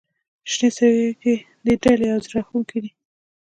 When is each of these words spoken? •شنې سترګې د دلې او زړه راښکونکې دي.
•شنې 0.51 0.69
سترګې 0.75 1.35
د 1.65 1.67
دلې 1.83 2.07
او 2.13 2.19
زړه 2.25 2.31
راښکونکې 2.41 2.77
دي. 2.83 2.91